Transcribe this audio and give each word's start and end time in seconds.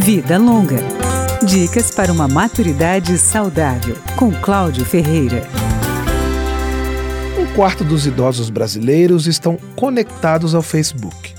Vida 0.00 0.38
Longa. 0.38 0.78
Dicas 1.44 1.90
para 1.90 2.10
uma 2.10 2.26
maturidade 2.26 3.18
saudável, 3.18 3.94
com 4.16 4.32
Cláudio 4.32 4.82
Ferreira. 4.82 5.46
Um 7.38 7.54
quarto 7.54 7.84
dos 7.84 8.06
idosos 8.06 8.48
brasileiros 8.48 9.26
estão 9.26 9.58
conectados 9.76 10.54
ao 10.54 10.62
Facebook. 10.62 11.34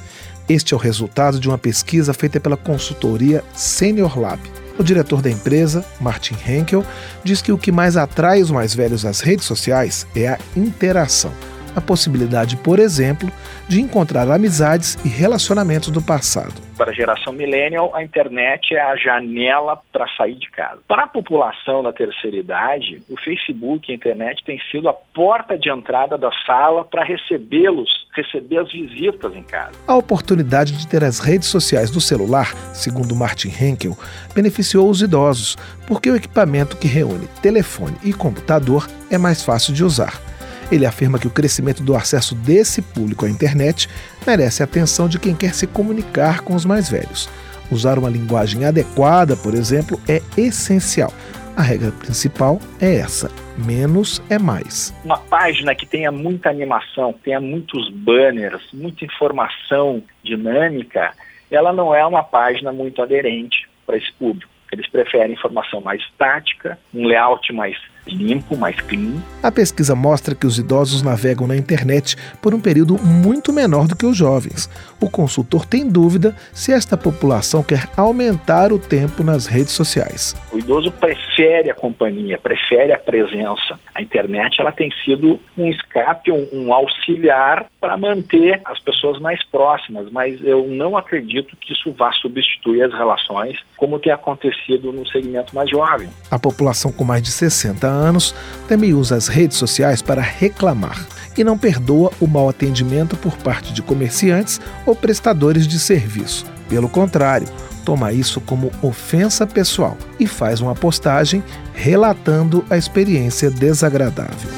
Este 0.47 0.75
é 0.75 0.77
o 0.77 0.79
resultado 0.79 1.39
de 1.39 1.47
uma 1.47 1.57
pesquisa 1.57 2.13
feita 2.13 2.39
pela 2.39 2.55
consultoria 2.55 3.43
Senior 3.55 4.19
Lab. 4.19 4.39
O 4.77 4.83
diretor 4.83 5.23
da 5.23 5.31
empresa, 5.31 5.83
Martin 5.99 6.35
Henkel, 6.47 6.85
diz 7.23 7.41
que 7.41 7.51
o 7.51 7.57
que 7.57 7.71
mais 7.71 7.97
atrai 7.97 8.43
os 8.43 8.51
mais 8.51 8.75
velhos 8.75 9.05
às 9.05 9.21
redes 9.21 9.45
sociais 9.45 10.05
é 10.15 10.27
a 10.27 10.39
interação 10.55 11.33
a 11.75 11.81
possibilidade, 11.81 12.57
por 12.57 12.79
exemplo, 12.79 13.31
de 13.67 13.81
encontrar 13.81 14.29
amizades 14.29 14.97
e 15.03 15.07
relacionamentos 15.07 15.89
do 15.89 16.01
passado. 16.01 16.53
Para 16.81 16.89
a 16.89 16.95
geração 16.95 17.31
millennial, 17.31 17.95
a 17.95 18.01
internet 18.01 18.73
é 18.73 18.81
a 18.81 18.95
janela 18.95 19.79
para 19.93 20.07
sair 20.17 20.33
de 20.33 20.49
casa. 20.49 20.79
Para 20.87 21.03
a 21.03 21.07
população 21.07 21.83
da 21.83 21.93
terceira 21.93 22.35
idade, 22.35 23.03
o 23.07 23.15
Facebook 23.17 23.87
e 23.87 23.91
a 23.91 23.95
internet 23.95 24.43
têm 24.43 24.59
sido 24.71 24.89
a 24.89 24.93
porta 24.93 25.59
de 25.59 25.69
entrada 25.69 26.17
da 26.17 26.31
sala 26.43 26.83
para 26.83 27.03
recebê-los, 27.03 27.87
receber 28.15 28.57
as 28.57 28.71
visitas 28.71 29.35
em 29.35 29.43
casa. 29.43 29.73
A 29.87 29.95
oportunidade 29.95 30.75
de 30.75 30.87
ter 30.87 31.03
as 31.03 31.19
redes 31.19 31.49
sociais 31.49 31.91
do 31.91 32.01
celular, 32.01 32.51
segundo 32.73 33.15
Martin 33.15 33.49
Henkel, 33.49 33.95
beneficiou 34.33 34.89
os 34.89 35.03
idosos, 35.03 35.57
porque 35.87 36.09
o 36.09 36.15
equipamento 36.15 36.77
que 36.77 36.87
reúne 36.87 37.27
telefone 37.43 37.95
e 38.03 38.11
computador 38.11 38.87
é 39.11 39.19
mais 39.19 39.43
fácil 39.43 39.71
de 39.71 39.83
usar. 39.83 40.30
Ele 40.71 40.85
afirma 40.85 41.19
que 41.19 41.27
o 41.27 41.31
crescimento 41.31 41.83
do 41.83 41.95
acesso 41.95 42.33
desse 42.33 42.81
público 42.81 43.25
à 43.25 43.29
internet 43.29 43.89
merece 44.25 44.63
a 44.63 44.65
atenção 44.65 45.09
de 45.09 45.19
quem 45.19 45.35
quer 45.35 45.53
se 45.53 45.67
comunicar 45.67 46.41
com 46.41 46.55
os 46.55 46.63
mais 46.63 46.89
velhos. 46.89 47.29
Usar 47.69 47.99
uma 47.99 48.09
linguagem 48.09 48.65
adequada, 48.65 49.35
por 49.35 49.53
exemplo, 49.53 49.99
é 50.07 50.21
essencial. 50.37 51.11
A 51.55 51.61
regra 51.61 51.91
principal 51.91 52.59
é 52.79 52.95
essa: 52.95 53.29
menos 53.57 54.21
é 54.29 54.39
mais. 54.39 54.95
Uma 55.03 55.17
página 55.17 55.75
que 55.75 55.85
tenha 55.85 56.11
muita 56.11 56.49
animação, 56.49 57.13
tenha 57.23 57.41
muitos 57.41 57.89
banners, 57.89 58.63
muita 58.73 59.03
informação 59.03 60.01
dinâmica, 60.23 61.13
ela 61.49 61.73
não 61.73 61.93
é 61.93 62.05
uma 62.05 62.23
página 62.23 62.71
muito 62.71 63.01
aderente 63.01 63.67
para 63.85 63.97
esse 63.97 64.11
público. 64.13 64.49
Eles 64.71 64.87
preferem 64.87 65.33
informação 65.33 65.81
mais 65.81 66.01
tática, 66.17 66.79
um 66.93 67.05
layout 67.05 67.51
mais 67.51 67.77
limpo, 68.07 68.57
mais 68.57 68.79
clean. 68.81 69.21
A 69.43 69.51
pesquisa 69.51 69.95
mostra 69.95 70.35
que 70.35 70.47
os 70.47 70.57
idosos 70.57 71.01
navegam 71.01 71.47
na 71.47 71.55
internet 71.55 72.15
por 72.41 72.53
um 72.53 72.59
período 72.59 72.97
muito 72.97 73.53
menor 73.53 73.87
do 73.87 73.95
que 73.95 74.05
os 74.05 74.15
jovens. 74.15 74.69
O 74.99 75.09
consultor 75.09 75.65
tem 75.65 75.87
dúvida 75.87 76.35
se 76.53 76.71
esta 76.71 76.97
população 76.97 77.63
quer 77.63 77.87
aumentar 77.95 78.71
o 78.71 78.79
tempo 78.79 79.23
nas 79.23 79.45
redes 79.45 79.71
sociais. 79.71 80.35
O 80.51 80.57
idoso 80.57 80.91
prefere 80.91 81.69
a 81.69 81.75
companhia, 81.75 82.37
prefere 82.37 82.91
a 82.91 82.99
presença. 82.99 83.79
A 83.93 84.01
internet 84.01 84.59
ela 84.59 84.71
tem 84.71 84.91
sido 85.03 85.39
um 85.57 85.69
escape, 85.69 86.31
um, 86.31 86.47
um 86.51 86.73
auxiliar 86.73 87.65
para 87.79 87.97
manter 87.97 88.61
as 88.65 88.79
pessoas 88.79 89.19
mais 89.19 89.43
próximas, 89.45 90.09
mas 90.11 90.43
eu 90.43 90.67
não 90.67 90.97
acredito 90.97 91.55
que 91.57 91.73
isso 91.73 91.91
vá 91.91 92.11
substituir 92.13 92.83
as 92.83 92.93
relações 92.93 93.57
como 93.75 93.99
tem 93.99 94.11
acontecido 94.11 94.91
no 94.91 95.07
segmento 95.07 95.55
mais 95.55 95.69
jovem. 95.69 96.07
A 96.29 96.37
população 96.37 96.91
com 96.91 97.03
mais 97.03 97.21
de 97.21 97.31
60 97.31 97.90
anos 97.91 98.33
também 98.67 98.93
usa 98.93 99.15
as 99.15 99.27
redes 99.27 99.57
sociais 99.57 100.01
para 100.01 100.21
reclamar 100.21 101.05
e 101.37 101.43
não 101.43 101.57
perdoa 101.57 102.11
o 102.19 102.27
mau 102.27 102.49
atendimento 102.49 103.15
por 103.15 103.37
parte 103.37 103.73
de 103.73 103.81
comerciantes 103.81 104.59
ou 104.85 104.95
prestadores 104.95 105.67
de 105.67 105.79
serviço. 105.79 106.45
Pelo 106.67 106.89
contrário, 106.89 107.47
toma 107.85 108.11
isso 108.11 108.39
como 108.41 108.71
ofensa 108.81 109.45
pessoal 109.45 109.97
e 110.19 110.27
faz 110.27 110.61
uma 110.61 110.75
postagem 110.75 111.43
relatando 111.73 112.63
a 112.69 112.77
experiência 112.77 113.49
desagradável. 113.49 114.49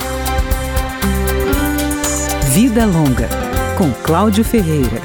Vida 2.52 2.86
Longa, 2.86 3.28
com 3.78 3.92
Cláudio 4.04 4.44
Ferreira. 4.44 5.02